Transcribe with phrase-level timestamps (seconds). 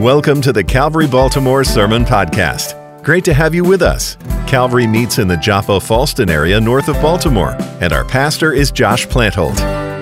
[0.00, 3.04] Welcome to the Calvary Baltimore Sermon Podcast.
[3.04, 4.16] Great to have you with us.
[4.46, 9.06] Calvary meets in the Joppa Fallston area north of Baltimore, and our pastor is Josh
[9.06, 9.58] Plantholt.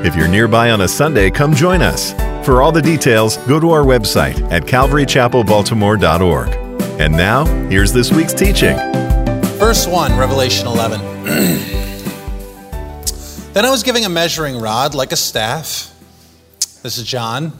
[0.06, 2.12] If you're nearby on a Sunday, come join us.
[2.46, 6.49] For all the details, go to our website at calvarychapelbaltimore.org.
[7.01, 8.77] And now, here's this week's teaching.
[9.59, 11.01] Verse 1, Revelation 11.
[13.53, 15.93] then I was giving a measuring rod like a staff.
[16.85, 17.53] This is John.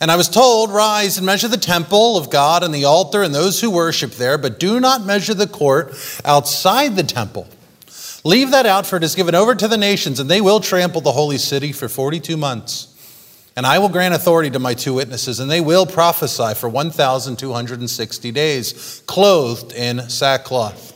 [0.00, 3.34] And I was told, Rise and measure the temple of God and the altar and
[3.34, 7.48] those who worship there, but do not measure the court outside the temple.
[8.22, 11.00] Leave that out, for it is given over to the nations, and they will trample
[11.00, 12.92] the holy city for 42 months.
[13.56, 18.32] And I will grant authority to my two witnesses, and they will prophesy for 1,260
[18.32, 20.95] days, clothed in sackcloth.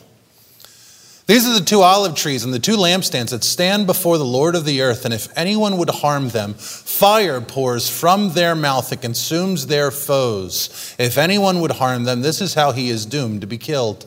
[1.31, 4.53] These are the two olive trees and the two lampstands that stand before the Lord
[4.53, 9.01] of the earth, and if anyone would harm them, fire pours from their mouth and
[9.01, 10.93] consumes their foes.
[10.99, 14.05] If anyone would harm them, this is how he is doomed to be killed.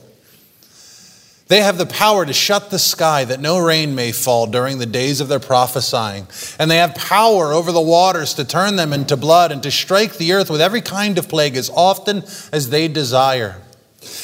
[1.49, 4.85] They have the power to shut the sky that no rain may fall during the
[4.85, 6.27] days of their prophesying.
[6.59, 10.19] And they have power over the waters to turn them into blood and to strike
[10.19, 12.19] the earth with every kind of plague as often
[12.53, 13.63] as they desire.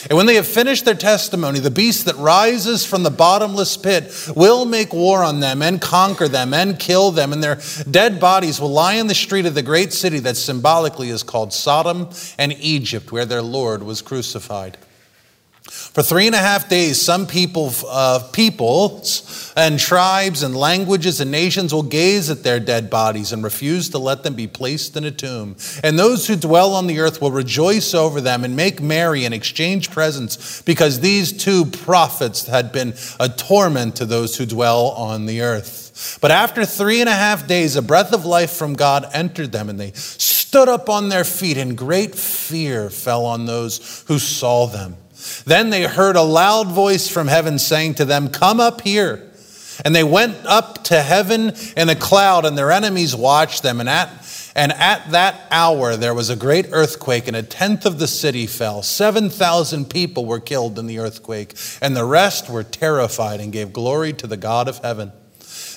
[0.09, 4.13] And when they have finished their testimony, the beast that rises from the bottomless pit
[4.35, 8.61] will make war on them and conquer them and kill them, and their dead bodies
[8.61, 12.09] will lie in the street of the great city that symbolically is called Sodom
[12.39, 14.79] and Egypt, where their Lord was crucified.
[15.63, 21.31] For three and a half days, some people, uh, peoples and tribes and languages and
[21.31, 25.05] nations will gaze at their dead bodies and refuse to let them be placed in
[25.05, 25.57] a tomb.
[25.83, 29.35] And those who dwell on the earth will rejoice over them and make merry and
[29.35, 35.27] exchange presents because these two prophets had been a torment to those who dwell on
[35.27, 36.19] the earth.
[36.21, 39.69] But after three and a half days, a breath of life from God entered them,
[39.69, 44.67] and they stood up on their feet, and great fear fell on those who saw
[44.67, 44.97] them.
[45.45, 49.27] Then they heard a loud voice from heaven saying to them, Come up here.
[49.85, 53.81] And they went up to heaven in a cloud, and their enemies watched them.
[53.81, 54.11] And at,
[54.55, 58.47] and at that hour there was a great earthquake, and a tenth of the city
[58.47, 58.83] fell.
[58.83, 64.13] 7,000 people were killed in the earthquake, and the rest were terrified and gave glory
[64.15, 65.13] to the God of heaven.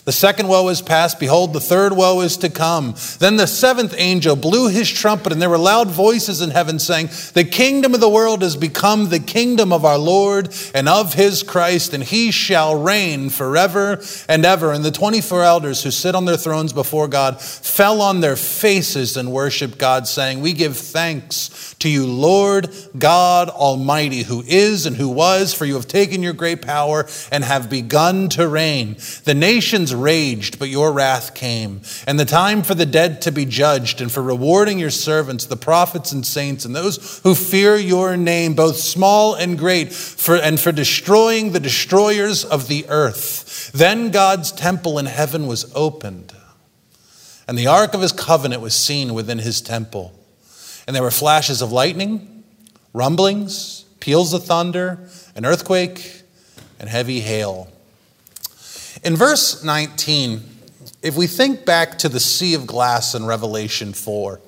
[0.06, 1.18] The second woe is past.
[1.18, 2.96] Behold, the third woe is to come.
[3.20, 7.08] Then the seventh angel blew his trumpet, and there were loud voices in heaven saying,
[7.34, 11.42] The kingdom of the world has become the kingdom of our Lord and of his
[11.42, 14.74] Christ, and he shall reign forever and ever.
[14.74, 19.16] And the 24 elders who sit on their thrones before God fell on their faces
[19.16, 24.98] and worshiped God, saying, We give thanks to you, Lord God Almighty, who is and
[24.98, 28.98] who was, for you have taken your great power and have begun to reign.
[29.24, 33.46] The nations raged, but your wrath came, and the time for the dead to be
[33.46, 38.18] judged, and for rewarding your servants, the prophets and saints, and those who fear your
[38.18, 43.72] name, both small and great, for, and for destroying the destroyers of the earth.
[43.74, 46.34] Then God's temple in heaven was opened,
[47.48, 50.18] and the ark of his covenant was seen within his temple.
[50.86, 52.44] And there were flashes of lightning,
[52.94, 56.24] rumblings, peals of thunder, an earthquake,
[56.80, 57.73] and heavy hail.
[59.04, 60.42] In verse 19,
[61.02, 64.40] if we think back to the sea of glass in Revelation 4,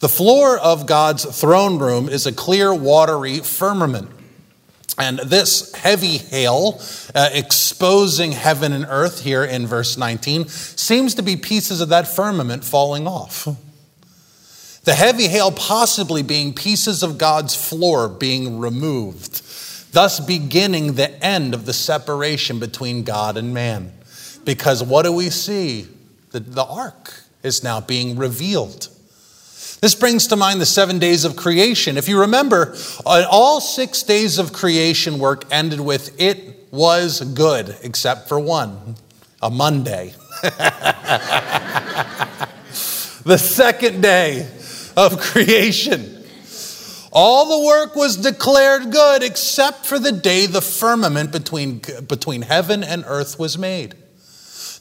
[0.00, 4.10] the floor of God's throne room is a clear, watery firmament.
[4.98, 6.80] And this heavy hail,
[7.14, 12.08] uh, exposing heaven and earth here in verse 19, seems to be pieces of that
[12.08, 13.46] firmament falling off.
[14.82, 19.43] The heavy hail possibly being pieces of God's floor being removed
[19.94, 23.92] thus beginning the end of the separation between God and man.
[24.44, 25.86] Because what do we see?
[26.32, 28.88] The, the ark is now being revealed.
[29.80, 31.96] This brings to mind the seven days of creation.
[31.96, 32.74] If you remember,
[33.06, 38.96] uh, all six days of creation work ended with it was good, except for one
[39.42, 40.14] a Monday.
[43.24, 44.48] the second day
[44.96, 46.13] of creation.
[47.14, 52.82] All the work was declared good except for the day the firmament between, between heaven
[52.82, 53.94] and earth was made.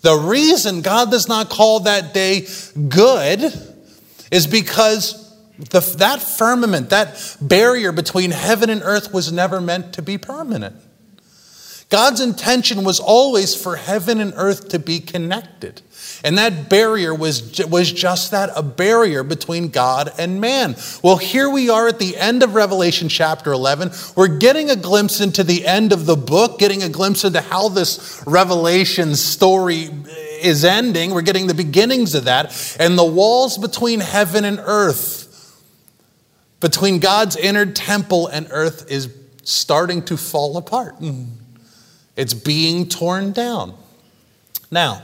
[0.01, 2.47] The reason God does not call that day
[2.89, 3.53] good
[4.31, 10.01] is because the, that firmament, that barrier between heaven and earth was never meant to
[10.01, 10.75] be permanent.
[11.93, 15.83] God's intention was always for heaven and earth to be connected.
[16.23, 20.75] And that barrier was, was just that a barrier between God and man.
[21.03, 23.91] Well, here we are at the end of Revelation chapter 11.
[24.15, 27.69] We're getting a glimpse into the end of the book, getting a glimpse into how
[27.69, 31.13] this Revelation story eh, is ending.
[31.13, 32.75] We're getting the beginnings of that.
[32.79, 35.61] And the walls between heaven and earth
[36.59, 40.99] between God's inner temple and earth is starting to fall apart.
[40.99, 41.42] Mm.
[42.15, 43.75] It's being torn down.
[44.69, 45.01] Now,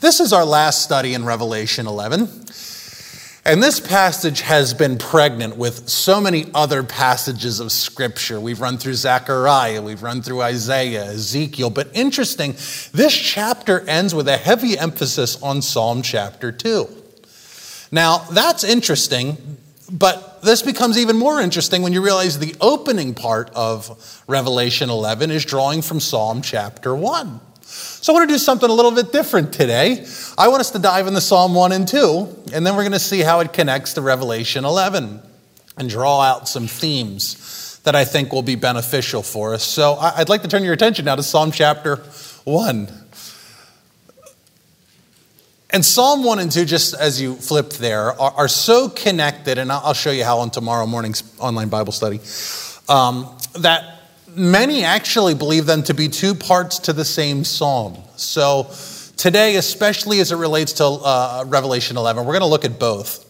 [0.00, 2.28] this is our last study in Revelation 11.
[3.44, 8.38] And this passage has been pregnant with so many other passages of Scripture.
[8.38, 11.70] We've run through Zechariah, we've run through Isaiah, Ezekiel.
[11.70, 12.52] But interesting,
[12.92, 16.88] this chapter ends with a heavy emphasis on Psalm chapter 2.
[17.90, 19.58] Now, that's interesting,
[19.90, 25.30] but this becomes even more interesting when you realize the opening part of Revelation 11
[25.30, 27.40] is drawing from Psalm chapter 1.
[27.62, 30.04] So I want to do something a little bit different today.
[30.36, 32.98] I want us to dive into Psalm 1 and 2, and then we're going to
[32.98, 35.22] see how it connects to Revelation 11
[35.78, 39.64] and draw out some themes that I think will be beneficial for us.
[39.64, 41.96] So I'd like to turn your attention now to Psalm chapter
[42.44, 43.01] 1.
[45.74, 49.72] And Psalm 1 and 2, just as you flipped there, are, are so connected, and
[49.72, 52.20] I'll show you how on tomorrow morning's online Bible study,
[52.90, 54.02] um, that
[54.36, 57.96] many actually believe them to be two parts to the same psalm.
[58.16, 58.70] So
[59.16, 63.24] today, especially as it relates to uh, Revelation 11, we're going to look at both.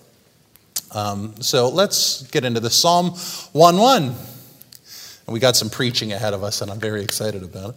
[0.91, 3.11] Um, so let's get into the Psalm
[3.53, 4.03] 1 1.
[4.03, 4.15] And
[5.29, 7.77] we got some preaching ahead of us, and I'm very excited about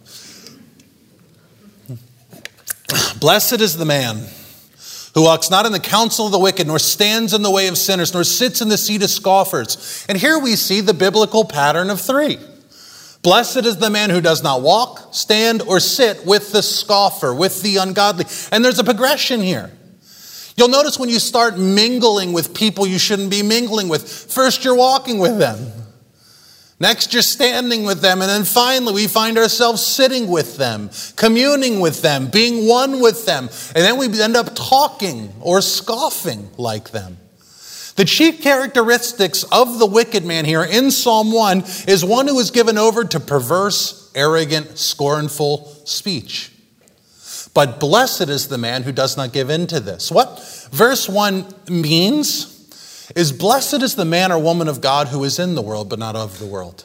[3.20, 4.26] Blessed is the man
[5.16, 7.78] who walks not in the counsel of the wicked, nor stands in the way of
[7.78, 10.04] sinners, nor sits in the seat of scoffers.
[10.10, 12.38] And here we see the biblical pattern of three.
[13.22, 17.62] Blessed is the man who does not walk, stand, or sit with the scoffer, with
[17.62, 18.26] the ungodly.
[18.52, 19.70] And there's a progression here.
[20.54, 24.76] You'll notice when you start mingling with people you shouldn't be mingling with, first you're
[24.76, 25.72] walking with them.
[26.78, 28.20] Next, you're standing with them.
[28.20, 33.24] And then finally, we find ourselves sitting with them, communing with them, being one with
[33.24, 33.44] them.
[33.74, 37.16] And then we end up talking or scoffing like them.
[37.96, 42.50] The chief characteristics of the wicked man here in Psalm 1 is one who is
[42.50, 46.52] given over to perverse, arrogant, scornful speech.
[47.54, 50.10] But blessed is the man who does not give in to this.
[50.10, 50.38] What
[50.72, 52.55] verse 1 means
[53.14, 55.98] is blessed is the man or woman of God who is in the world, but
[55.98, 56.84] not of the world.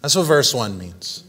[0.00, 1.24] That's what verse 1 means.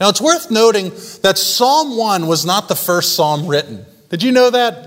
[0.00, 0.90] Now, it's worth noting
[1.22, 3.86] that Psalm 1 was not the first psalm written.
[4.10, 4.86] Did you know that?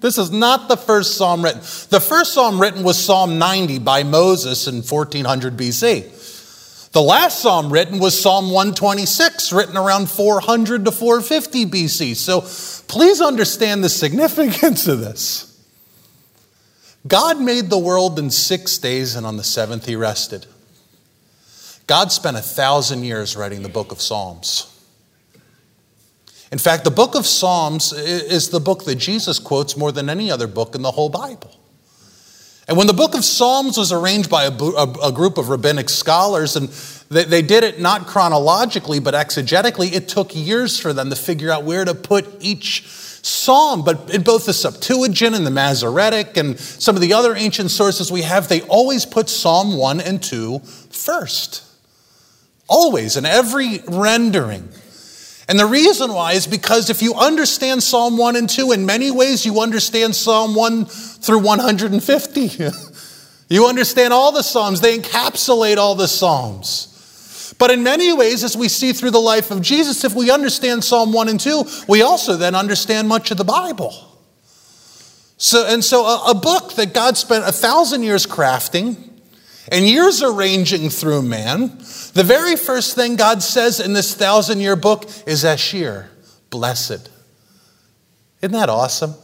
[0.00, 1.60] This is not the first psalm written.
[1.60, 6.92] The first psalm written was Psalm 90 by Moses in 1400 BC.
[6.92, 12.14] The last psalm written was Psalm 126, written around 400 to 450 BC.
[12.14, 12.42] So
[12.88, 15.55] please understand the significance of this.
[17.06, 20.46] God made the world in six days, and on the seventh, he rested.
[21.86, 24.72] God spent a thousand years writing the book of Psalms.
[26.50, 30.30] In fact, the book of Psalms is the book that Jesus quotes more than any
[30.30, 31.54] other book in the whole Bible.
[32.68, 35.88] And when the book of Psalms was arranged by a, a, a group of rabbinic
[35.88, 36.68] scholars, and
[37.08, 41.50] they, they, did it not chronologically but exegetically, it took years for them to figure
[41.50, 42.84] out where to put each
[43.26, 43.84] psalm.
[43.84, 48.10] But in both the Septuagint and the Masoretic and some of the other ancient sources
[48.10, 50.60] we have, they always put Psalm 1 and 2
[50.90, 51.62] first.
[52.68, 54.68] Always, in every rendering.
[55.48, 59.12] And the reason why is because if you understand Psalm 1 and 2, in many
[59.12, 62.50] ways you understand Psalm 1 through 150.
[63.48, 66.92] you understand all the Psalms, they encapsulate all the Psalms.
[67.58, 70.84] But in many ways, as we see through the life of Jesus, if we understand
[70.84, 73.94] Psalm 1 and 2, we also then understand much of the Bible.
[75.38, 79.10] So, and so a, a book that God spent a thousand years crafting
[79.70, 81.78] and years arranging through man,
[82.14, 86.08] the very first thing God says in this thousand year book is Ashir,
[86.50, 87.10] blessed.
[88.40, 89.14] Isn't that awesome?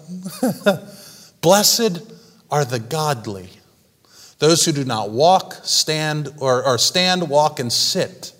[1.41, 2.03] blessed
[2.51, 3.51] are the godly,
[4.43, 8.33] those who do not walk, stand, or, or stand, walk, and sit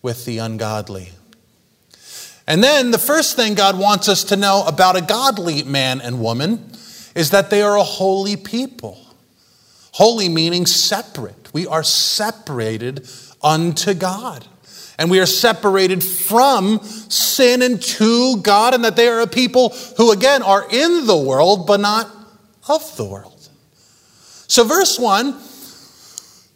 [0.00, 1.10] with the ungodly.
[2.46, 6.22] And then the first thing God wants us to know about a godly man and
[6.22, 6.72] woman
[7.14, 8.98] is that they are a holy people.
[9.92, 11.52] Holy meaning separate.
[11.52, 13.06] We are separated
[13.42, 14.46] unto God.
[14.98, 19.76] And we are separated from sin and to God, and that they are a people
[19.98, 22.10] who, again, are in the world, but not
[22.70, 23.35] of the world.
[24.48, 25.32] So, verse 1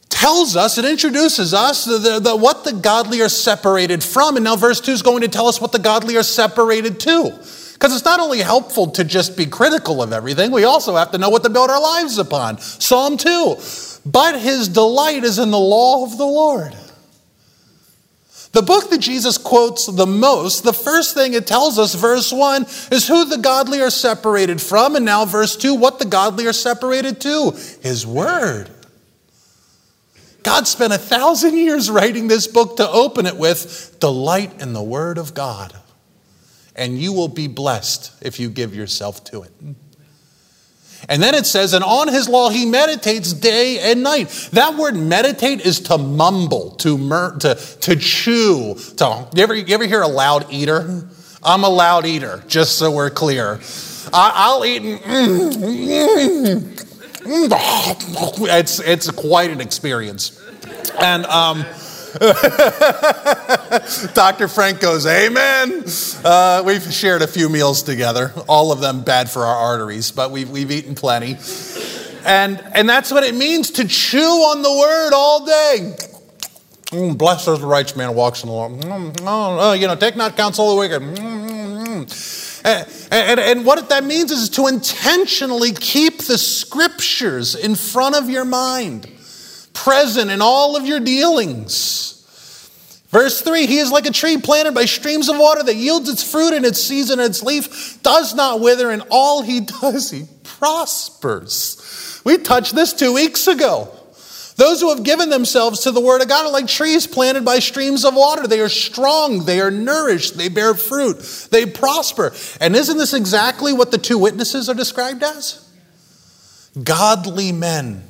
[0.08, 4.36] tells us, it introduces us the, the, the, what the godly are separated from.
[4.36, 7.30] And now, verse 2 is going to tell us what the godly are separated to.
[7.80, 11.18] Because it's not only helpful to just be critical of everything, we also have to
[11.18, 12.58] know what to build our lives upon.
[12.58, 13.56] Psalm 2
[14.04, 16.76] But his delight is in the law of the Lord.
[18.52, 22.64] The book that Jesus quotes the most, the first thing it tells us, verse 1,
[22.90, 26.52] is who the godly are separated from, and now verse 2, what the godly are
[26.52, 28.68] separated to His Word.
[30.42, 34.82] God spent a thousand years writing this book to open it with delight in the
[34.82, 35.76] Word of God.
[36.74, 39.52] And you will be blessed if you give yourself to it.
[41.08, 44.28] And then it says, and on his law he meditates day and night.
[44.52, 48.74] That word meditate is to mumble, to mur- to, to chew.
[48.96, 51.04] To, you, ever, you ever hear a loud eater?
[51.42, 53.60] I'm a loud eater, just so we're clear.
[54.12, 54.82] I, will eat.
[54.82, 56.60] Mm, mm,
[57.22, 60.38] mm, it's, it's quite an experience.
[61.00, 61.64] And um,
[64.14, 64.48] Dr.
[64.48, 65.84] Frank goes, Amen.
[66.24, 70.32] Uh, we've shared a few meals together, all of them bad for our arteries, but
[70.32, 71.38] we've, we've eaten plenty.
[72.24, 75.94] And, and that's what it means to chew on the word all day.
[76.86, 78.72] Mm, blessed is the righteous man who walks in the Lord.
[78.72, 81.02] Mm, oh, oh, you know, take not counsel of the wicked.
[81.02, 88.16] Mm, and, and, and what that means is to intentionally keep the scriptures in front
[88.16, 89.08] of your mind
[89.84, 92.16] present in all of your dealings.
[93.08, 96.28] Verse 3 He is like a tree planted by streams of water that yields its
[96.28, 100.24] fruit in its season, and its leaf does not wither, and all he does, he
[100.44, 102.20] prospers.
[102.24, 103.88] We touched this two weeks ago.
[104.56, 107.60] Those who have given themselves to the Word of God are like trees planted by
[107.60, 108.46] streams of water.
[108.46, 112.34] They are strong, they are nourished, they bear fruit, they prosper.
[112.60, 115.66] And isn't this exactly what the two witnesses are described as?
[116.84, 118.09] Godly men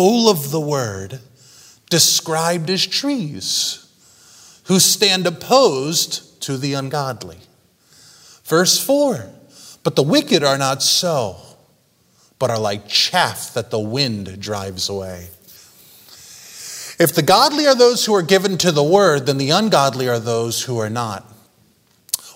[0.00, 1.20] full of the word,
[1.90, 3.86] described as trees
[4.64, 7.36] who stand opposed to the ungodly.
[8.44, 9.28] Verse 4
[9.82, 11.36] But the wicked are not so,
[12.38, 15.28] but are like chaff that the wind drives away.
[16.98, 20.18] If the godly are those who are given to the word, then the ungodly are
[20.18, 21.29] those who are not.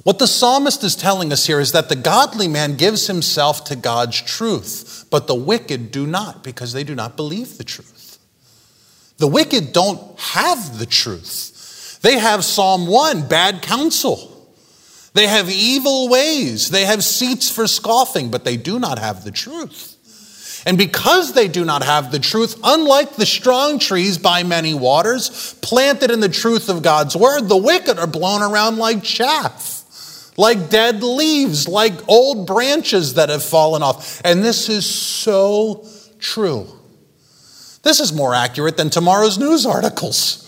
[0.05, 3.77] What the psalmist is telling us here is that the godly man gives himself to
[3.77, 5.07] God's truth.
[5.11, 8.19] But the wicked do not because they do not believe the truth.
[9.17, 12.01] The wicked don't have the truth.
[12.03, 14.31] They have Psalm 1, bad counsel.
[15.15, 16.71] They have evil ways.
[16.71, 19.93] They have seats for scoffing, but they do not have the truth.
[20.67, 25.55] And because they do not have the truth, unlike the strong trees by many waters,
[25.63, 29.84] planted in the truth of God's word, the wicked are blown around like chaff
[30.37, 34.21] like dead leaves, like old branches that have fallen off.
[34.25, 35.87] And this is so
[36.19, 36.67] true.
[37.83, 40.41] This is more accurate than tomorrow's news articles.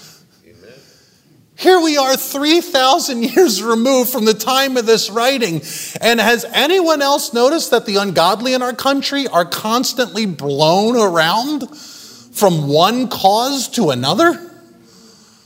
[1.59, 5.62] Here we are 3,000 years removed from the time of this writing.
[6.02, 11.75] And has anyone else noticed that the ungodly in our country are constantly blown around
[11.75, 14.35] from one cause to another?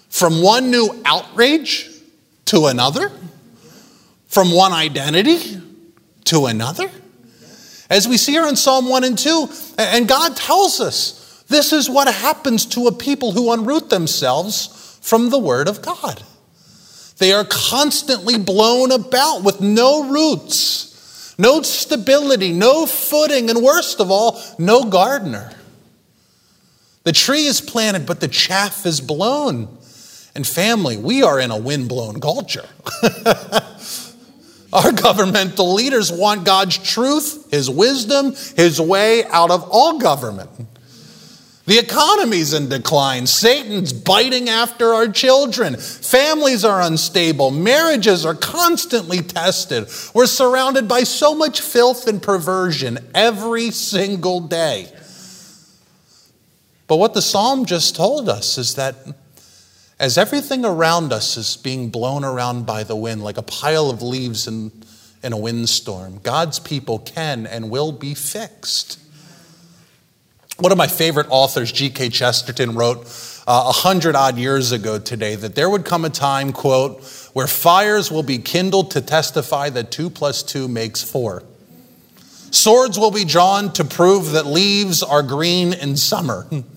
[0.09, 1.89] From one new outrage
[2.47, 3.13] to another?
[4.31, 5.61] From one identity
[6.25, 6.89] to another.
[7.91, 11.91] As we see here in Psalm 1 and 2, and God tells us this is
[11.91, 16.23] what happens to a people who unroot themselves from the Word of God.
[17.19, 24.13] They are constantly blown about with no roots, no stability, no footing, and worst of
[24.13, 25.51] all, no gardener.
[27.03, 29.77] The tree is planted, but the chaff is blown.
[30.37, 32.69] And family, we are in a wind-blown culture.
[34.73, 40.51] Our governmental leaders want God's truth, His wisdom, His way out of all government.
[41.67, 43.29] The economy's in decline.
[43.29, 45.77] Satan's biting after our children.
[45.77, 47.53] Families are unstable.
[47.53, 49.89] Marriages are constantly tested.
[50.13, 54.93] We're surrounded by so much filth and perversion every single day.
[56.89, 58.97] But what the psalm just told us is that
[60.01, 64.01] as everything around us is being blown around by the wind like a pile of
[64.01, 64.73] leaves in,
[65.23, 68.99] in a windstorm, God's people can and will be fixed.
[70.57, 72.09] One of my favorite authors, G.K.
[72.09, 73.01] Chesterton, wrote
[73.47, 77.05] uh, a uh, hundred odd years ago today that there would come a time, quote,
[77.35, 81.43] where fires will be kindled to testify that two plus two makes four.
[82.51, 86.47] Swords will be drawn to prove that leaves are green in summer.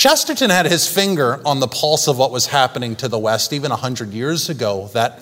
[0.00, 3.68] Chesterton had his finger on the pulse of what was happening to the West even
[3.68, 5.20] 100 years ago, that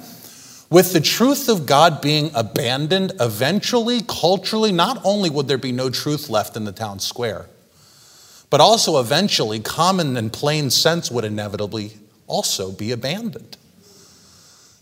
[0.71, 5.91] with the truth of God being abandoned, eventually, culturally, not only would there be no
[5.91, 7.47] truth left in the town square,
[8.51, 11.95] but also eventually, common and plain sense would inevitably
[12.29, 13.57] also be abandoned.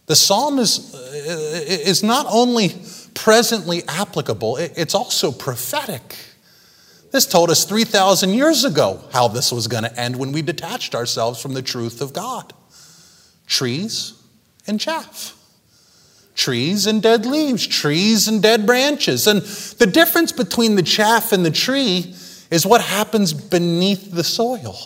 [0.08, 2.74] The psalm is, uh, is not only
[3.14, 6.16] presently applicable, it's also prophetic.
[7.16, 10.94] This told us 3,000 years ago how this was going to end when we detached
[10.94, 12.52] ourselves from the truth of God.
[13.46, 14.22] trees
[14.66, 15.34] and chaff.
[16.34, 19.26] Trees and dead leaves, trees and dead branches.
[19.26, 22.14] And the difference between the chaff and the tree
[22.50, 24.76] is what happens beneath the soil.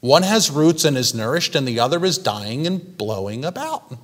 [0.00, 3.96] One has roots and is nourished, and the other is dying and blowing about.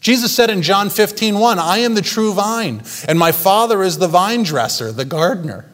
[0.00, 3.98] Jesus said in John 15, 1, I am the true vine, and my Father is
[3.98, 5.70] the vine dresser, the gardener.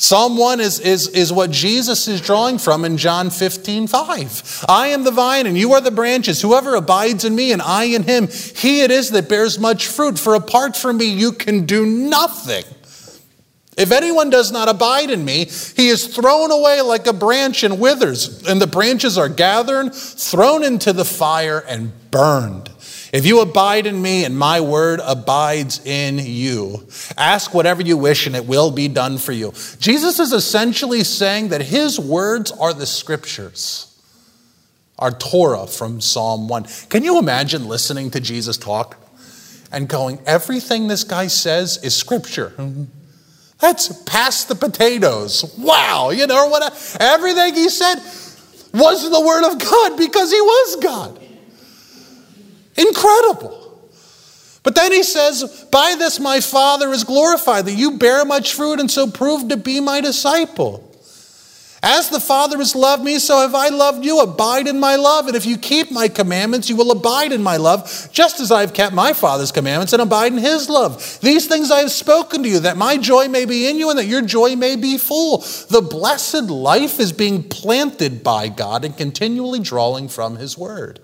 [0.00, 4.64] Psalm 1 is, is, is what Jesus is drawing from in John 15, 5.
[4.68, 6.40] I am the vine and you are the branches.
[6.40, 10.16] Whoever abides in me and I in him, he it is that bears much fruit.
[10.16, 12.62] For apart from me, you can do nothing.
[13.76, 17.80] If anyone does not abide in me, he is thrown away like a branch and
[17.80, 22.70] withers, and the branches are gathered, thrown into the fire, and burned.
[23.12, 26.86] If you abide in me and my word abides in you,
[27.16, 29.52] ask whatever you wish and it will be done for you.
[29.78, 33.98] Jesus is essentially saying that his words are the scriptures,
[34.98, 36.66] our Torah from Psalm 1.
[36.90, 38.96] Can you imagine listening to Jesus talk
[39.72, 42.52] and going, everything this guy says is scripture?
[43.58, 45.54] That's past the potatoes.
[45.58, 46.96] Wow, you know what?
[47.00, 47.96] Everything he said
[48.74, 51.24] was the word of God because he was God.
[52.78, 53.90] Incredible.
[54.62, 58.80] But then he says, By this my Father is glorified, that you bear much fruit
[58.80, 60.84] and so prove to be my disciple.
[61.80, 64.18] As the Father has loved me, so have I loved you.
[64.20, 65.28] Abide in my love.
[65.28, 68.62] And if you keep my commandments, you will abide in my love, just as I
[68.62, 71.18] have kept my Father's commandments and abide in his love.
[71.20, 73.98] These things I have spoken to you, that my joy may be in you and
[73.98, 75.38] that your joy may be full.
[75.70, 80.98] The blessed life is being planted by God and continually drawing from his word.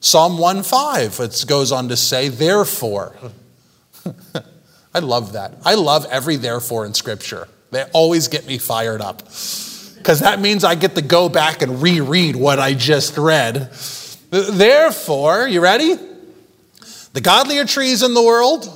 [0.00, 3.14] Psalm 1:5 it goes on to say, therefore.
[4.94, 5.54] I love that.
[5.64, 7.46] I love every therefore in Scripture.
[7.70, 9.18] They always get me fired up
[10.00, 13.70] because that means I get to go back and reread what I just read.
[14.30, 15.96] Therefore, you ready?
[17.12, 18.66] The godly are trees in the world,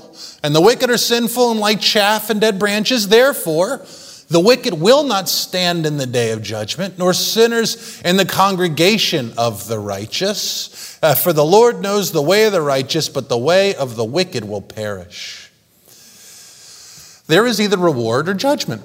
[0.42, 3.08] and the wicked are sinful and like chaff and dead branches.
[3.08, 3.84] Therefore,
[4.28, 9.32] the wicked will not stand in the day of judgment, nor sinners in the congregation
[9.36, 10.98] of the righteous.
[11.02, 14.04] Uh, for the Lord knows the way of the righteous, but the way of the
[14.04, 15.50] wicked will perish.
[17.26, 18.82] There is either reward or judgment.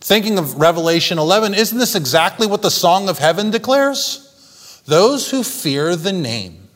[0.00, 4.82] Thinking of Revelation 11, isn't this exactly what the Song of Heaven declares?
[4.86, 6.68] Those who fear the name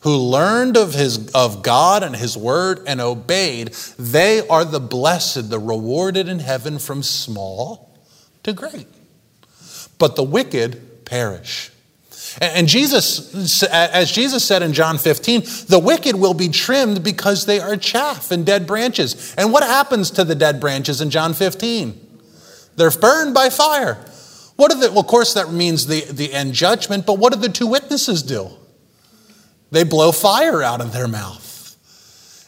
[0.00, 5.50] who learned of, his, of God and his word and obeyed, they are the blessed,
[5.50, 7.98] the rewarded in heaven from small
[8.42, 8.86] to great.
[9.98, 11.70] But the wicked perish.
[12.40, 17.60] And Jesus, as Jesus said in John 15, the wicked will be trimmed because they
[17.60, 19.34] are chaff and dead branches.
[19.38, 21.98] And what happens to the dead branches in John 15?
[22.76, 23.94] They're burned by fire.
[24.56, 27.38] What are the, well, of course, that means the, the end judgment, but what do
[27.38, 28.50] the two witnesses do?
[29.70, 31.46] They blow fire out of their mouth.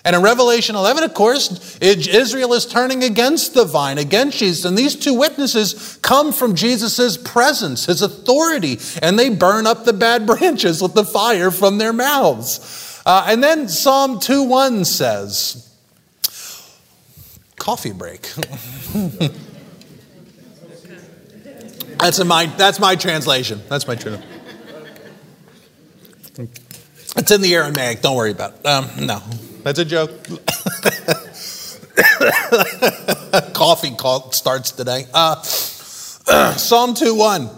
[0.05, 4.65] And in Revelation 11, of course, Israel is turning against the vine, against Jesus.
[4.65, 9.93] And these two witnesses come from Jesus' presence, his authority, and they burn up the
[9.93, 13.03] bad branches with the fire from their mouths.
[13.05, 15.65] Uh, and then Psalm 2 1 says,
[17.57, 18.23] Coffee break.
[21.99, 23.61] that's, my, that's my translation.
[23.69, 24.27] That's my translation.
[27.19, 28.01] It's in the Aramaic.
[28.01, 28.65] Don't worry about it.
[28.65, 29.21] Um, no,
[29.65, 30.11] that's a joke.
[33.55, 35.07] Coffee call starts today.
[35.13, 37.51] Uh, Psalm 2 1.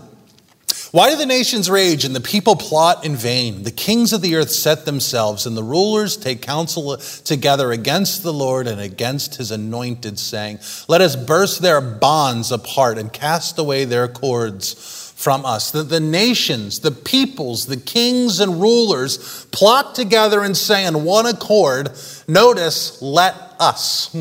[0.93, 3.65] Why do the nations rage and the people plot in vain?
[3.65, 8.33] The kings of the earth set themselves, and the rulers take counsel together against the
[8.33, 13.85] Lord and against his anointed, saying, Let us burst their bonds apart and cast away
[13.85, 15.71] their cords from us.
[15.71, 21.27] The, the nations, the peoples, the kings and rulers plot together and say in one
[21.27, 21.91] accord,
[22.27, 24.17] notice, let us.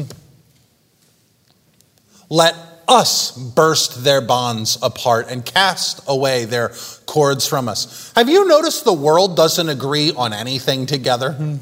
[2.29, 2.55] Let
[2.87, 6.73] us burst their bonds apart and cast away their
[7.05, 8.11] cords from us.
[8.15, 11.59] Have you noticed the world doesn't agree on anything together?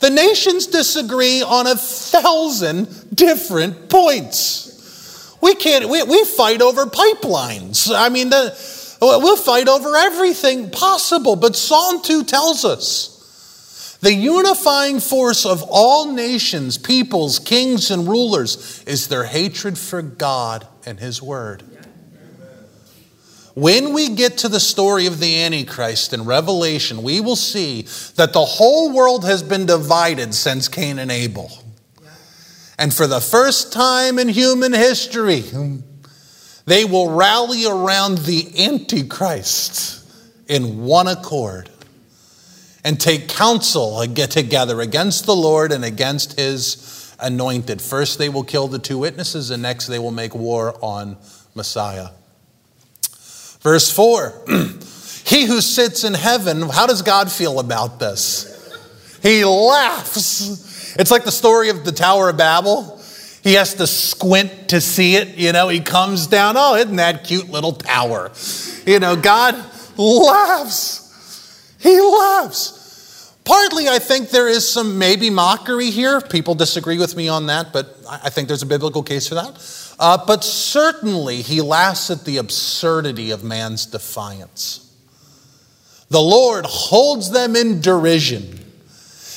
[0.00, 4.75] The nations disagree on a thousand different points.
[5.40, 7.92] We can't, we, we fight over pipelines.
[7.94, 8.56] I mean, the,
[9.00, 11.36] we'll fight over everything possible.
[11.36, 18.82] But Psalm 2 tells us the unifying force of all nations, peoples, kings, and rulers
[18.86, 21.62] is their hatred for God and His Word.
[23.54, 27.82] When we get to the story of the Antichrist in Revelation, we will see
[28.16, 31.50] that the whole world has been divided since Cain and Abel.
[32.78, 35.44] And for the first time in human history,
[36.66, 40.04] They will rally around the Antichrist
[40.48, 41.70] in one accord
[42.84, 47.80] and take counsel get together against the Lord and against his anointed.
[47.80, 51.16] First, they will kill the two witnesses, and next, they will make war on
[51.54, 52.08] Messiah.
[53.60, 54.32] Verse 4
[55.24, 58.52] He who sits in heaven, how does God feel about this?
[59.22, 60.65] He laughs.
[60.98, 63.00] It's like the story of the Tower of Babel.
[63.42, 65.36] He has to squint to see it.
[65.36, 66.56] You know, he comes down.
[66.56, 68.32] Oh, isn't that cute little tower?
[68.84, 69.54] You know, God
[69.96, 71.76] laughs.
[71.78, 73.32] He laughs.
[73.44, 76.20] Partly, I think there is some maybe mockery here.
[76.20, 79.94] People disagree with me on that, but I think there's a biblical case for that.
[80.00, 84.92] Uh, but certainly, he laughs at the absurdity of man's defiance.
[86.10, 88.65] The Lord holds them in derision.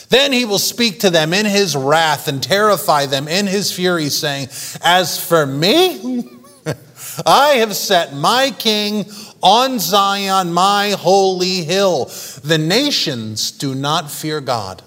[0.10, 4.10] Then he will speak to them in his wrath and terrify them in his fury,
[4.10, 4.50] saying,
[4.82, 6.28] As for me,
[7.26, 9.06] I have set my king
[9.42, 12.06] on Zion, my holy hill.
[12.44, 14.82] The nations do not fear God.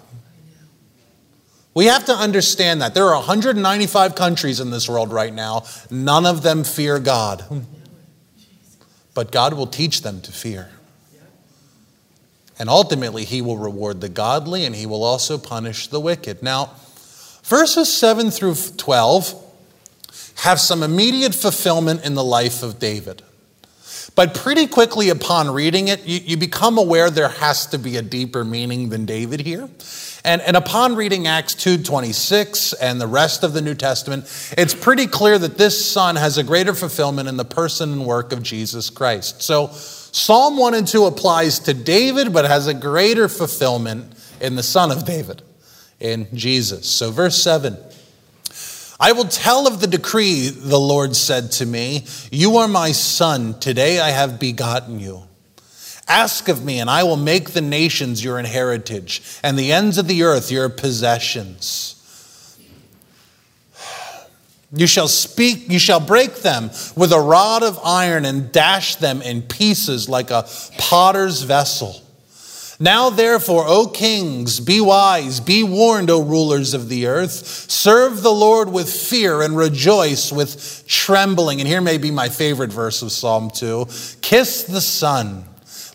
[1.74, 2.94] We have to understand that.
[2.94, 5.64] There are 195 countries in this world right now.
[5.90, 7.64] None of them fear God.
[9.14, 10.68] But God will teach them to fear.
[12.62, 16.44] And ultimately, He will reward the godly and He will also punish the wicked.
[16.44, 16.70] Now,
[17.42, 19.34] verses 7 through 12
[20.36, 23.22] have some immediate fulfillment in the life of David.
[24.14, 28.02] But pretty quickly upon reading it, you, you, become aware there has to be a
[28.02, 29.68] deeper meaning than David here.
[30.24, 34.22] And, and upon reading Acts 2.26 and the rest of the New Testament,
[34.56, 38.32] it's pretty clear that this son has a greater fulfillment in the person and work
[38.32, 39.42] of Jesus Christ.
[39.42, 39.72] So
[40.12, 44.90] Psalm 1 and 2 applies to David, but has a greater fulfillment in the son
[44.90, 45.42] of David,
[45.98, 46.86] in Jesus.
[46.86, 47.78] So verse 7.
[49.00, 52.04] I will tell of the decree, the Lord said to me.
[52.30, 53.58] You are my son.
[53.58, 55.22] Today I have begotten you.
[56.06, 60.08] Ask of me, and I will make the nations your inheritance, and the ends of
[60.08, 62.01] the earth your possessions.
[64.74, 69.20] You shall speak, you shall break them with a rod of iron and dash them
[69.20, 72.02] in pieces like a potter's vessel.
[72.80, 77.30] Now, therefore, O kings, be wise, be warned, O rulers of the earth.
[77.70, 81.60] Serve the Lord with fear and rejoice with trembling.
[81.60, 83.86] And here may be my favorite verse of Psalm 2
[84.22, 85.44] Kiss the Son,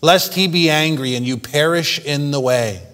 [0.02, 2.87] lest he be angry and you perish in the way.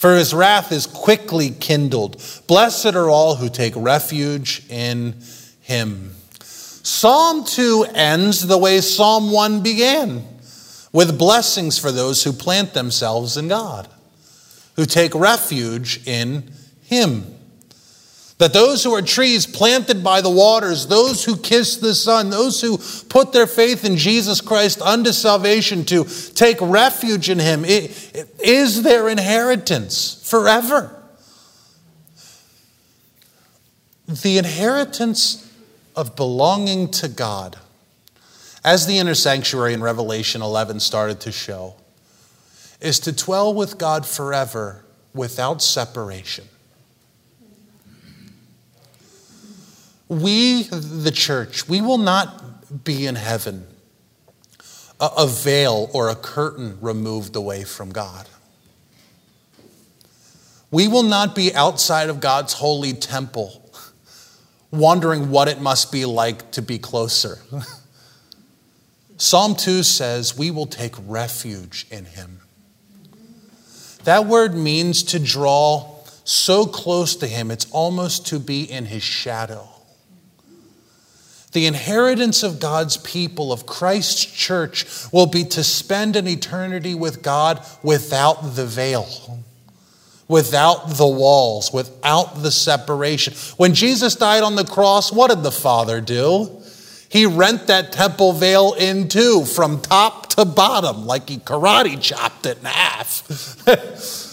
[0.00, 2.16] For his wrath is quickly kindled.
[2.46, 5.14] Blessed are all who take refuge in
[5.60, 6.12] him.
[6.42, 10.24] Psalm 2 ends the way Psalm 1 began
[10.90, 13.88] with blessings for those who plant themselves in God,
[14.76, 17.36] who take refuge in Him.
[18.40, 22.60] That those who are trees planted by the waters, those who kiss the Son, those
[22.60, 28.12] who put their faith in Jesus Christ unto salvation to take refuge in Him, it,
[28.14, 30.96] it is their inheritance forever.
[34.08, 35.48] The inheritance
[35.94, 37.56] of belonging to God
[38.64, 41.74] as the inner sanctuary in Revelation 11 started to show,
[42.80, 46.44] is to dwell with God forever without separation.
[50.10, 53.64] We, the church, we will not be in heaven,
[55.00, 58.28] a, veil or a curtain removed away from God.
[60.72, 63.72] We will not be outside of God's holy temple,
[64.72, 67.38] wondering what it must be like to be closer.
[69.16, 72.40] Psalm 2 says, We will take refuge in him.
[74.02, 79.04] That word means to draw so close to him, it's almost to be in his
[79.04, 79.69] shadow.
[81.52, 87.22] The inheritance of God's people, of Christ's church, will be to spend an eternity with
[87.22, 89.08] God without the veil,
[90.28, 93.34] without the walls, without the separation.
[93.56, 96.56] When Jesus died on the cross, what did the Father do?
[97.08, 102.46] He rent that temple veil in two from top to bottom, like he karate chopped
[102.46, 103.26] it in half.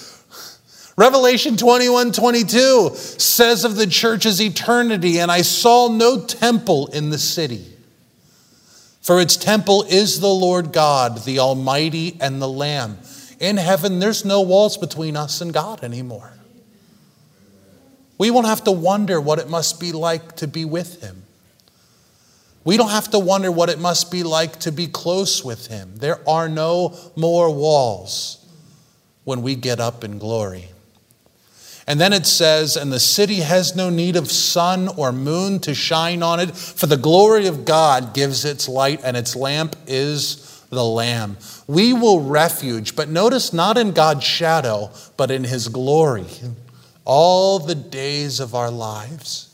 [1.00, 7.20] Revelation 21 22 says of the church's eternity, and I saw no temple in the
[7.20, 7.64] city.
[9.02, 12.98] For its temple is the Lord God, the Almighty, and the Lamb.
[13.40, 16.34] In heaven, there's no walls between us and God anymore.
[18.18, 21.22] We won't have to wonder what it must be like to be with Him.
[22.64, 25.94] We don't have to wonder what it must be like to be close with Him.
[25.98, 28.44] There are no more walls
[29.26, 30.70] when we get up in glory.
[31.88, 35.74] And then it says, And the city has no need of sun or moon to
[35.74, 40.66] shine on it, for the glory of God gives its light, and its lamp is
[40.70, 41.38] the Lamb.
[41.66, 46.26] We will refuge, but notice not in God's shadow, but in his glory,
[47.06, 49.47] all the days of our lives.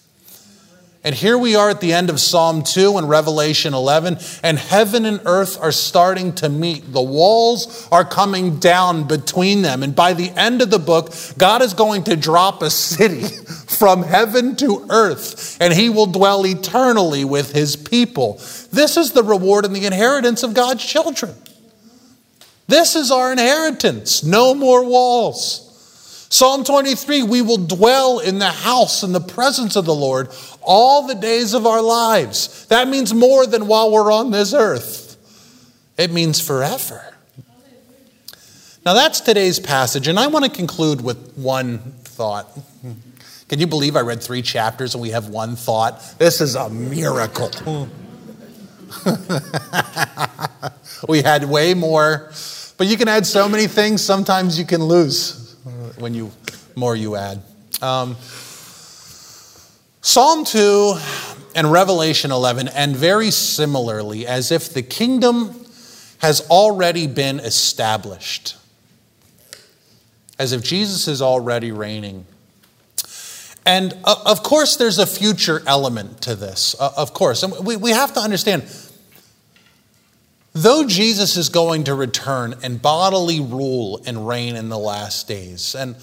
[1.06, 5.06] And here we are at the end of Psalm 2 and Revelation 11, and heaven
[5.06, 6.94] and earth are starting to meet.
[6.94, 9.84] The walls are coming down between them.
[9.84, 13.24] And by the end of the book, God is going to drop a city
[13.68, 18.36] from heaven to earth, and he will dwell eternally with his people.
[18.72, 21.36] This is the reward and the inheritance of God's children.
[22.68, 24.24] This is our inheritance.
[24.24, 25.70] No more walls.
[26.34, 30.30] Psalm 23 we will dwell in the house in the presence of the Lord
[30.66, 32.66] all the days of our lives.
[32.68, 35.18] That means more than while we're on this earth,
[35.98, 37.02] it means forever.
[38.86, 42.48] Now, that's today's passage, and I want to conclude with one thought.
[43.48, 46.16] Can you believe I read three chapters and we have one thought?
[46.18, 47.88] This is a miracle.
[51.08, 52.32] we had way more,
[52.78, 55.56] but you can add so many things, sometimes you can lose
[55.98, 56.32] when you
[56.76, 57.42] more you add.
[57.82, 58.16] Um,
[60.06, 60.96] Psalm 2
[61.56, 65.66] and Revelation 11 end very similarly, as if the kingdom
[66.18, 68.58] has already been established,
[70.38, 72.26] as if Jesus is already reigning.
[73.66, 77.42] And uh, of course, there's a future element to this, uh, of course.
[77.42, 78.64] And we, we have to understand
[80.52, 85.74] Though Jesus is going to return and bodily rule and reign in the last days,
[85.74, 85.96] and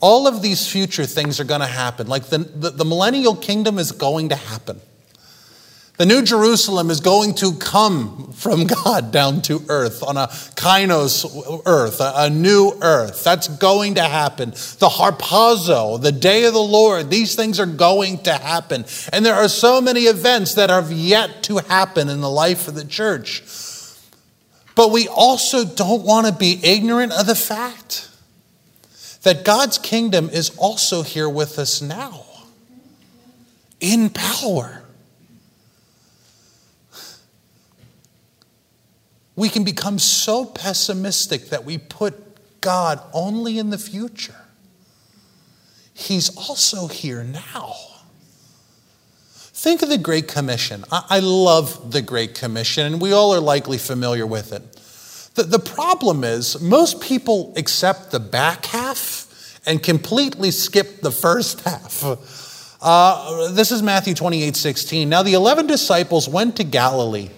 [0.00, 3.78] all of these future things are going to happen, like the, the, the, millennial kingdom
[3.78, 4.80] is going to happen.
[5.98, 11.62] The new Jerusalem is going to come from God down to earth on a kainos
[11.66, 13.22] earth, a, a new earth.
[13.22, 14.50] That's going to happen.
[14.50, 18.86] The harpazo, the day of the Lord, these things are going to happen.
[19.12, 22.74] And there are so many events that have yet to happen in the life of
[22.74, 23.42] the church.
[24.74, 28.09] But we also don't want to be ignorant of the fact
[29.22, 32.24] that God's kingdom is also here with us now
[33.80, 34.82] in power.
[39.36, 44.34] We can become so pessimistic that we put God only in the future.
[45.94, 47.74] He's also here now.
[49.32, 50.84] Think of the Great Commission.
[50.90, 54.62] I, love the Great Commission, and we all are likely familiar with it.
[55.34, 59.09] The, the problem is, most people accept the back half
[59.70, 62.02] and completely skipped the first half.
[62.82, 65.08] Uh, this is Matthew 28 16.
[65.08, 67.30] Now the 11 disciples went to Galilee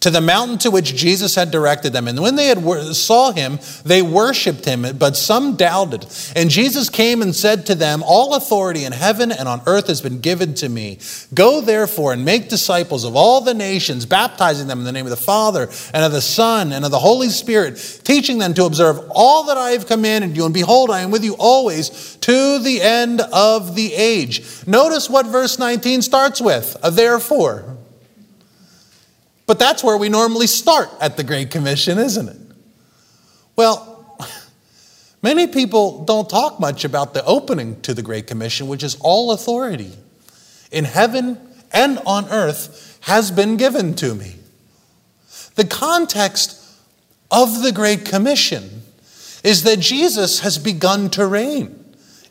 [0.00, 2.06] to the mountain to which Jesus had directed them.
[2.06, 2.62] And when they had
[2.94, 6.06] saw him, they worshiped him, but some doubted.
[6.36, 10.00] And Jesus came and said to them, All authority in heaven and on earth has
[10.00, 10.98] been given to me.
[11.34, 15.10] Go therefore and make disciples of all the nations, baptizing them in the name of
[15.10, 19.00] the Father and of the Son and of the Holy Spirit, teaching them to observe
[19.10, 20.44] all that I have commanded you.
[20.44, 24.66] And behold, I am with you always to the end of the age.
[24.66, 27.67] Notice what verse 19 starts with, a therefore.
[29.48, 32.36] But that's where we normally start at the Great Commission, isn't it?
[33.56, 34.18] Well,
[35.22, 39.32] many people don't talk much about the opening to the Great Commission, which is all
[39.32, 39.90] authority
[40.70, 41.40] in heaven
[41.72, 44.34] and on earth has been given to me.
[45.54, 46.62] The context
[47.30, 48.82] of the Great Commission
[49.42, 51.86] is that Jesus has begun to reign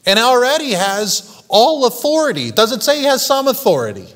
[0.06, 2.52] and already has all authority.
[2.52, 4.08] Does it say he has some authority?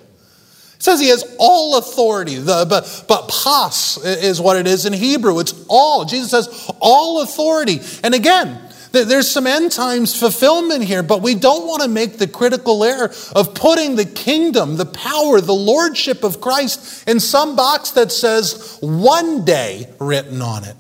[0.82, 2.38] It says he has all authority.
[2.38, 5.38] The, but, but pas is what it is in Hebrew.
[5.38, 6.06] It's all.
[6.06, 7.82] Jesus has all authority.
[8.04, 8.60] And again,
[8.92, 13.14] there's some end times fulfillment here, but we don't want to make the critical error
[13.36, 18.80] of putting the kingdom, the power, the lordship of Christ in some box that says
[18.82, 20.76] one day written on it.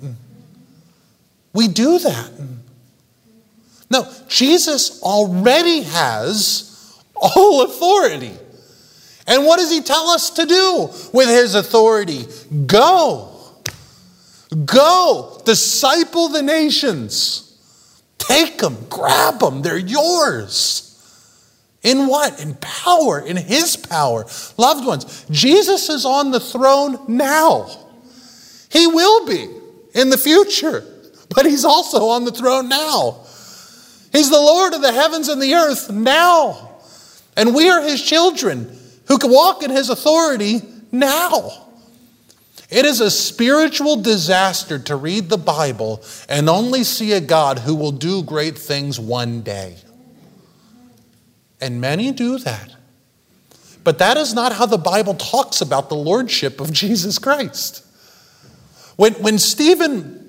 [1.53, 2.31] We do that.
[3.91, 8.31] No, Jesus already has all authority.
[9.31, 12.25] And what does he tell us to do with his authority?
[12.65, 13.29] Go.
[14.65, 15.41] Go.
[15.45, 17.57] Disciple the nations.
[18.17, 20.89] Take them, grab them, they're yours.
[21.81, 22.41] In what?
[22.41, 24.25] In power, in his power.
[24.57, 27.69] Loved ones, Jesus is on the throne now.
[28.69, 29.47] He will be
[29.93, 30.83] in the future,
[31.33, 33.21] but he's also on the throne now.
[34.11, 36.79] He's the Lord of the heavens and the earth now.
[37.37, 38.79] And we are his children
[39.11, 41.67] who can walk in his authority now.
[42.69, 47.75] It is a spiritual disaster to read the Bible and only see a God who
[47.75, 49.75] will do great things one day.
[51.59, 52.73] And many do that.
[53.83, 57.85] But that is not how the Bible talks about the lordship of Jesus Christ.
[58.95, 60.20] When, when Stephen,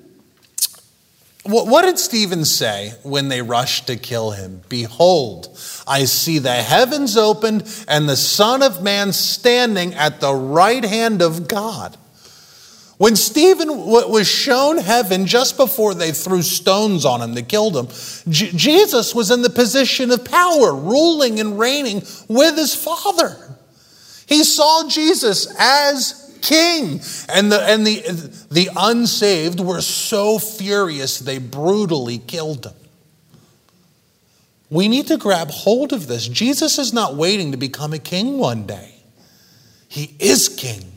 [1.43, 4.61] what, did Stephen say when they rushed to kill him?
[4.69, 5.47] Behold,
[5.85, 11.21] I see the heavens opened and the Son of Man standing at the right hand
[11.21, 11.97] of God.
[12.97, 17.87] When Stephen was shown heaven just before they threw stones on him to kill him,
[18.29, 23.35] J- Jesus was in the position of power, ruling and reigning with his Father.
[24.27, 27.01] He saw Jesus as king.
[27.29, 32.73] And the, and the, the unsaved were so furious they brutally killed him.
[34.69, 36.27] We need to grab hold of this.
[36.27, 38.93] Jesus is not waiting to become a king one day,
[39.87, 40.92] he is king.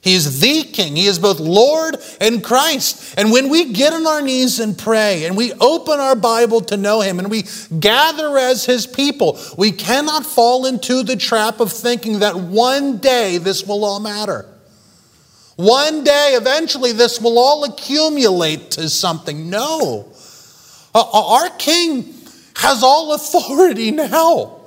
[0.00, 0.94] He is the King.
[0.94, 3.18] He is both Lord and Christ.
[3.18, 6.76] And when we get on our knees and pray and we open our Bible to
[6.76, 7.44] know Him and we
[7.80, 13.38] gather as His people, we cannot fall into the trap of thinking that one day
[13.38, 14.46] this will all matter.
[15.56, 19.50] One day, eventually, this will all accumulate to something.
[19.50, 20.06] No.
[20.94, 22.14] Uh, uh, our King
[22.54, 24.60] has all authority now,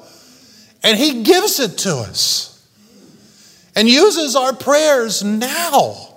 [0.84, 2.51] and He gives it to us
[3.76, 6.12] and uses our prayers now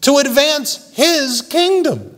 [0.00, 2.14] to advance his kingdom.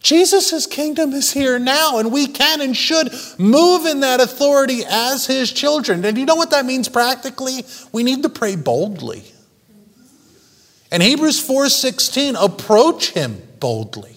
[0.00, 5.26] Jesus' kingdom is here now, and we can and should move in that authority as
[5.26, 6.04] his children.
[6.04, 7.64] And you know what that means practically?
[7.92, 9.22] We need to pray boldly.
[10.90, 14.16] And Hebrews 4:16, approach him boldly.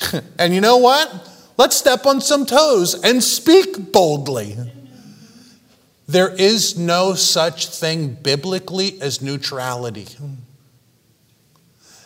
[0.38, 1.30] and you know what?
[1.56, 4.56] Let's step on some toes and speak boldly.
[6.06, 10.08] There is no such thing biblically as neutrality.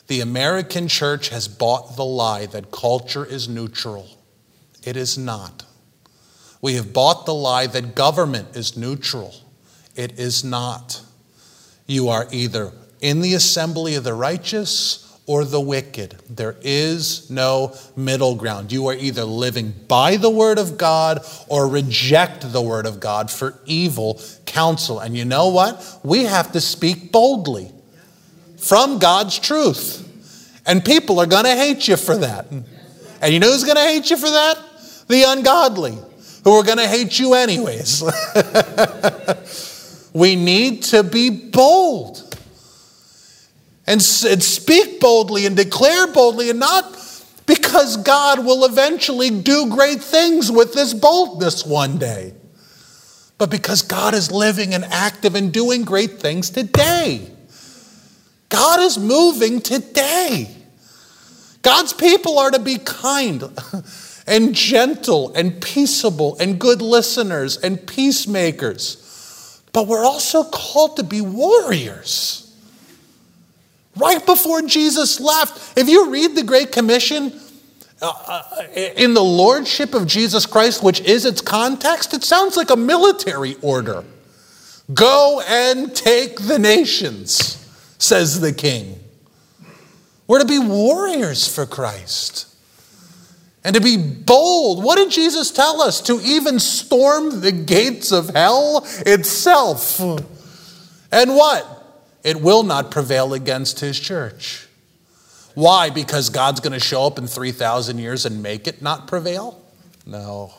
[0.06, 4.08] The American church has bought the lie that culture is neutral.
[4.84, 5.64] It is not.
[6.60, 9.34] We have bought the lie that government is neutral.
[9.94, 11.02] It is not.
[11.86, 16.16] You are either in the assembly of the righteous or the wicked.
[16.30, 18.72] There is no middle ground.
[18.72, 23.30] You are either living by the word of God or reject the word of God
[23.30, 24.98] for evil counsel.
[24.98, 26.00] And you know what?
[26.02, 27.70] We have to speak boldly
[28.56, 30.06] from God's truth.
[30.66, 32.46] And people are going to hate you for that.
[33.20, 34.58] And you know who's going to hate you for that?
[35.08, 35.98] The ungodly,
[36.42, 38.02] who are going to hate you anyways.
[40.14, 42.27] we need to be bold
[43.88, 46.94] and, and speak boldly and declare boldly, and not
[47.46, 52.34] because God will eventually do great things with this boldness one day,
[53.38, 57.30] but because God is living and active and doing great things today.
[58.50, 60.54] God is moving today.
[61.62, 63.42] God's people are to be kind
[64.26, 69.62] and gentle and peaceable and good listeners and peacemakers.
[69.72, 72.47] But we're also called to be warriors
[73.98, 75.76] right before Jesus left.
[75.76, 77.38] If you read the Great Commission
[78.00, 82.70] uh, uh, in the Lordship of Jesus Christ, which is its context, it sounds like
[82.70, 84.04] a military order.
[84.92, 89.00] Go and take the nations, says the king.
[90.26, 92.46] We're to be warriors for Christ
[93.64, 94.82] and to be bold.
[94.82, 96.00] What did Jesus tell us?
[96.02, 100.00] To even storm the gates of hell itself.
[100.00, 101.77] And what?
[102.22, 104.66] It will not prevail against his church.
[105.54, 105.90] Why?
[105.90, 109.60] Because God's going to show up in 3,000 years and make it not prevail?
[110.06, 110.52] No.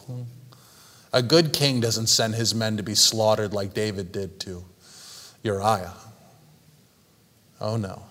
[1.14, 4.64] A good king doesn't send his men to be slaughtered like David did to
[5.44, 5.94] Uriah.
[7.62, 8.04] Oh no.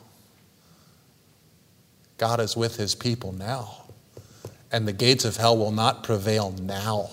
[2.17, 3.85] God is with his people now,
[4.73, 7.09] and the gates of hell will not prevail now.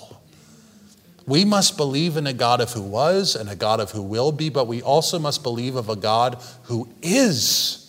[1.27, 4.31] We must believe in a God of who was and a God of who will
[4.31, 7.88] be, but we also must believe of a God who is.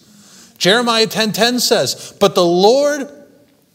[0.59, 3.11] Jeremiah 10:10 says, "But the Lord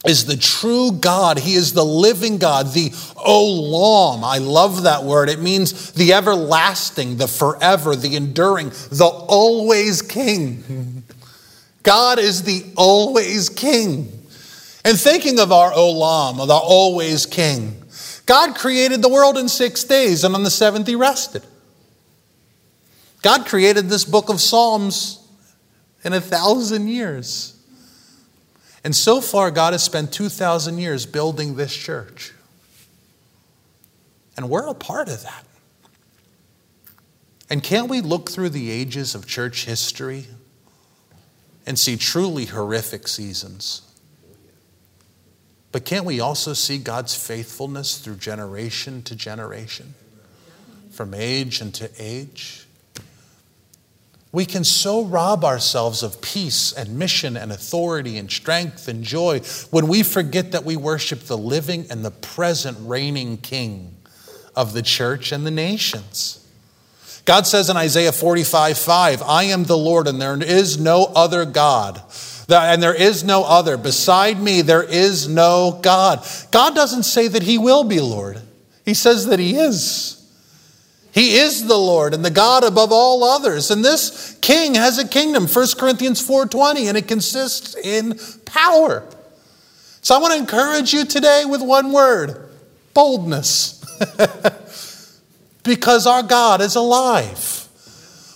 [0.05, 1.39] is the true God.
[1.39, 4.23] He is the living God, the Olam.
[4.23, 5.29] I love that word.
[5.29, 11.03] It means the everlasting, the forever, the enduring, the always king.
[11.83, 14.11] God is the always king.
[14.83, 17.80] And thinking of our Olam, the always king,
[18.25, 21.43] God created the world in six days, and on the seventh, He rested.
[23.21, 25.19] God created this book of Psalms
[26.03, 27.55] in a thousand years.
[28.83, 32.33] And so far, God has spent 2,000 years building this church.
[34.35, 35.45] And we're a part of that.
[37.49, 40.25] And can't we look through the ages of church history
[41.67, 43.81] and see truly horrific seasons?
[45.71, 49.93] But can't we also see God's faithfulness through generation to generation,
[50.91, 52.65] from age into age?
[54.33, 59.39] We can so rob ourselves of peace and mission and authority and strength and joy
[59.71, 63.95] when we forget that we worship the living and the present reigning King
[64.55, 66.37] of the church and the nations.
[67.25, 71.45] God says in Isaiah 45 5, I am the Lord and there is no other
[71.45, 72.01] God.
[72.51, 73.77] And there is no other.
[73.77, 76.25] Beside me, there is no God.
[76.51, 78.41] God doesn't say that He will be Lord,
[78.85, 80.17] He says that He is.
[81.13, 83.69] He is the Lord and the God above all others.
[83.69, 89.03] And this king has a kingdom, 1 Corinthians 4:20, and it consists in power.
[90.01, 92.49] So I want to encourage you today with one word,
[92.93, 93.79] boldness.
[95.63, 97.67] because our God is alive.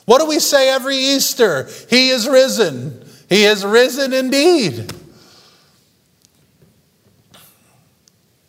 [0.06, 1.68] What do we say every Easter?
[1.90, 3.05] He is risen.
[3.30, 4.92] He has risen indeed.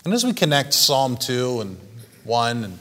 [0.04, 1.78] And as we connect Psalm 2 and
[2.24, 2.78] 1 and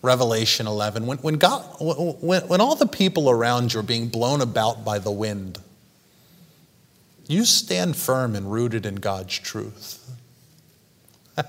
[0.00, 4.40] Revelation 11, when, when, God, when, when all the people around you are being blown
[4.40, 5.58] about by the wind,
[7.26, 9.98] you stand firm and rooted in God's truth.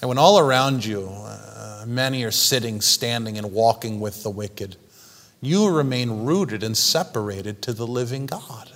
[0.00, 4.76] And when all around you, uh, many are sitting, standing, and walking with the wicked,
[5.40, 8.70] you remain rooted and separated to the living God.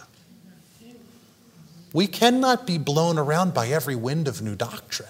[1.92, 5.08] We cannot be blown around by every wind of new doctrine.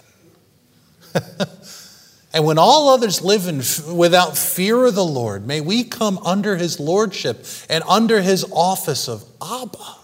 [2.32, 3.62] and when all others live in,
[3.96, 9.08] without fear of the Lord, may we come under his lordship and under his office
[9.08, 9.96] of Abba,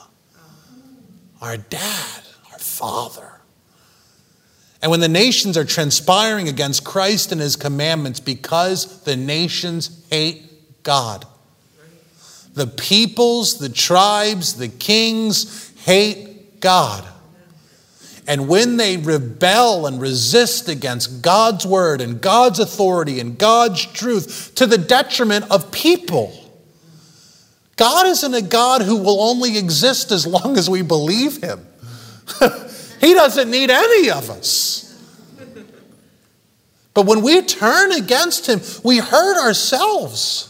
[1.41, 2.23] our dad,
[2.53, 3.41] our father.
[4.81, 10.83] And when the nations are transpiring against Christ and his commandments because the nations hate
[10.85, 11.27] God,
[12.59, 17.07] the peoples, the tribes, the kings hate God.
[18.27, 24.53] And when they rebel and resist against God's word and God's authority and God's truth
[24.57, 26.35] to the detriment of people,
[27.77, 31.67] God isn't a God who will only exist as long as we believe him.
[33.01, 34.85] He doesn't need any of us.
[36.95, 40.48] But when we turn against Him, we hurt ourselves.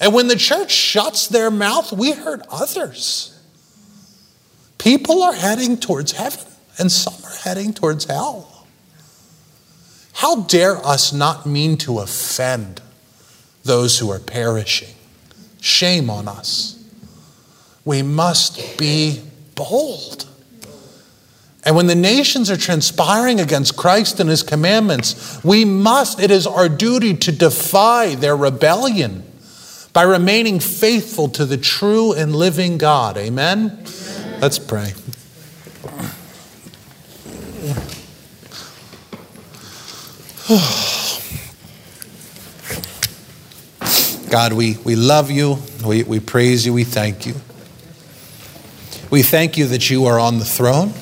[0.00, 3.30] And when the church shuts their mouth, we hurt others.
[4.78, 6.44] People are heading towards heaven,
[6.78, 8.66] and some are heading towards hell.
[10.14, 12.80] How dare us not mean to offend
[13.62, 14.94] those who are perishing?
[15.60, 16.78] Shame on us.
[17.84, 19.22] We must be
[19.54, 20.26] bold.
[21.64, 26.46] And when the nations are transpiring against Christ and his commandments, we must, it is
[26.46, 29.24] our duty to defy their rebellion
[29.94, 33.16] by remaining faithful to the true and living God.
[33.16, 33.70] Amen?
[33.70, 34.40] Amen.
[34.40, 34.92] Let's pray.
[44.30, 45.58] God, we, we love you.
[45.86, 46.74] We, we praise you.
[46.74, 47.34] We thank you.
[49.10, 50.92] We thank you that you are on the throne.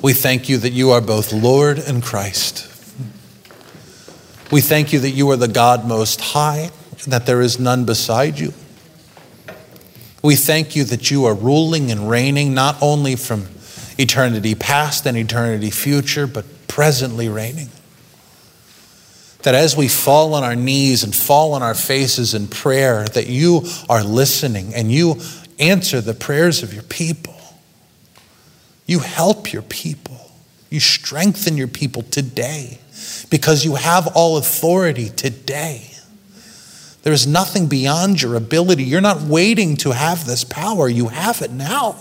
[0.00, 2.66] We thank you that you are both Lord and Christ.
[4.52, 6.70] We thank you that you are the God most high,
[7.04, 8.52] and that there is none beside you.
[10.22, 13.48] We thank you that you are ruling and reigning not only from
[13.98, 17.68] eternity past and eternity future, but presently reigning.
[19.42, 23.28] That as we fall on our knees and fall on our faces in prayer, that
[23.28, 25.20] you are listening and you
[25.58, 27.34] answer the prayers of your people.
[28.86, 30.32] You help your people.
[30.70, 32.78] You strengthen your people today
[33.30, 35.90] because you have all authority today.
[37.02, 38.84] There is nothing beyond your ability.
[38.84, 41.96] You're not waiting to have this power, you have it now.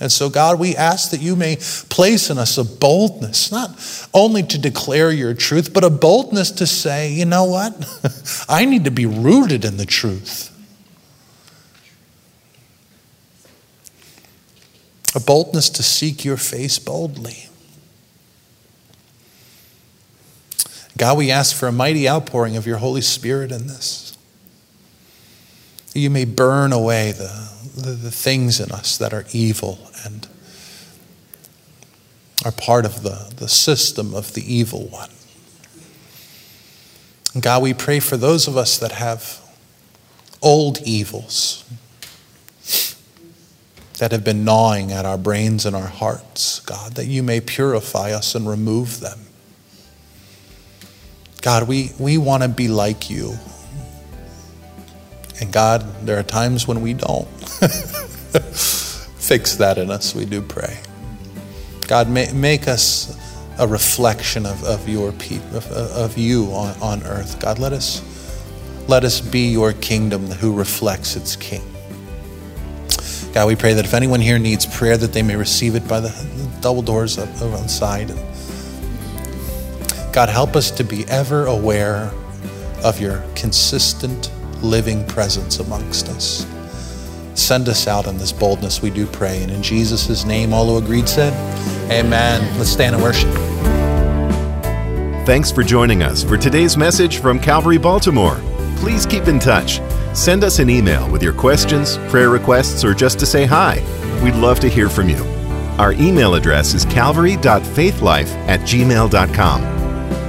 [0.00, 1.56] And so, God, we ask that you may
[1.88, 6.66] place in us a boldness, not only to declare your truth, but a boldness to
[6.66, 8.44] say, you know what?
[8.48, 10.52] I need to be rooted in the truth.
[15.14, 17.48] a boldness to seek your face boldly.
[20.96, 24.16] God, we ask for a mighty outpouring of your Holy Spirit in this.
[25.94, 30.26] You may burn away the, the, the things in us that are evil and
[32.44, 35.10] are part of the, the system of the evil one.
[37.40, 39.40] God, we pray for those of us that have
[40.42, 41.64] old evils
[43.98, 48.10] that have been gnawing at our brains and our hearts, God, that you may purify
[48.10, 49.20] us and remove them.
[51.42, 53.34] God, we, we want to be like you.
[55.40, 57.26] And God, there are times when we don't.
[59.18, 60.78] Fix that in us, we do pray.
[61.88, 63.18] God, make us
[63.58, 67.40] a reflection of, of your people, of, of you on, on earth.
[67.40, 68.00] God, let us,
[68.88, 71.62] let us be your kingdom who reflects its king.
[73.32, 76.00] God, we pray that if anyone here needs prayer, that they may receive it by
[76.00, 76.12] the
[76.60, 78.10] double doors on the side.
[80.12, 82.10] God, help us to be ever aware
[82.84, 84.30] of your consistent
[84.62, 86.46] living presence amongst us.
[87.34, 89.42] Send us out in this boldness, we do pray.
[89.42, 91.32] And in Jesus' name, all who agreed said,
[91.90, 92.58] Amen.
[92.58, 93.32] Let's stand and worship.
[95.24, 98.40] Thanks for joining us for today's message from Calvary Baltimore.
[98.76, 99.80] Please keep in touch.
[100.14, 103.80] Send us an email with your questions, prayer requests, or just to say hi.
[104.22, 105.24] We'd love to hear from you.
[105.78, 109.81] Our email address is calvary.faithlife at gmail.com.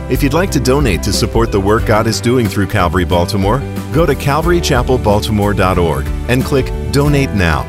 [0.09, 3.59] If you'd like to donate to support the work God is doing through Calvary Baltimore,
[3.93, 7.61] go to calvarychapelbaltimore.org and click Donate Now.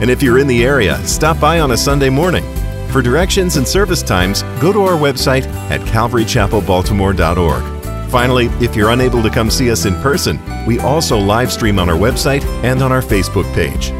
[0.00, 2.44] And if you're in the area, stop by on a Sunday morning.
[2.90, 8.10] For directions and service times, go to our website at calvarychapelbaltimore.org.
[8.10, 11.90] Finally, if you're unable to come see us in person, we also live stream on
[11.90, 13.90] our website and on our Facebook page.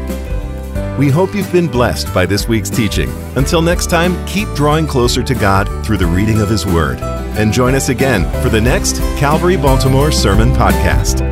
[0.97, 3.11] We hope you've been blessed by this week's teaching.
[3.35, 7.20] Until next time, keep drawing closer to God through the reading of His Word.
[7.37, 11.30] And join us again for the next Calvary Baltimore Sermon Podcast.